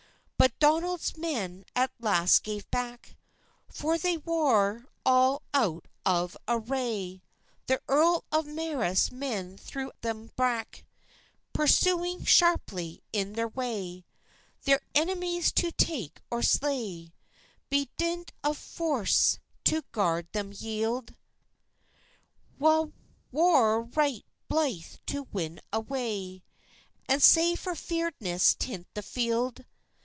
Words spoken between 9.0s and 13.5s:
men throw them brak, Pursewing shairply in thair